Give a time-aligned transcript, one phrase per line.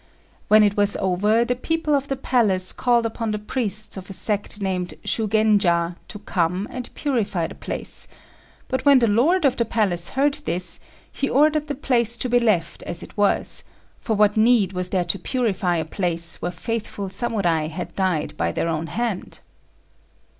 [0.47, 4.13] When it was over, the people of the palace called upon the priests of a
[4.13, 8.07] sect named Shugenja to come and purify the place;
[8.67, 10.79] but when the lord of the palace heard this,
[11.11, 13.63] he ordered the place to be left as it was;
[13.99, 18.51] for what need was there to purify a place where faithful Samurai had died by
[18.51, 19.41] their own hand?